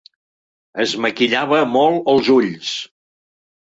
Es 0.85 0.95
maquillava 1.05 1.61
molt 1.77 2.13
els 2.17 2.35
ulls. 2.41 2.77